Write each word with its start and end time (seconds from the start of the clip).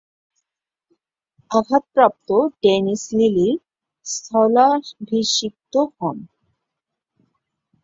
আঘাতপ্রাপ্ত 1.51 2.29
ডেনিস 2.61 3.03
লিলি’র 3.17 3.57
স্থলাভিষিক্ত 4.05 5.73
হন। 5.95 6.17